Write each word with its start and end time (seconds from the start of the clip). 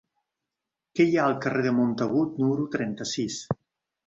Què 0.99 1.05
hi 1.09 1.19
ha 1.19 1.25
al 1.31 1.35
carrer 1.43 1.63
de 1.67 1.75
Montagut 1.81 2.41
número 2.45 2.67
trenta-sis? 2.79 3.39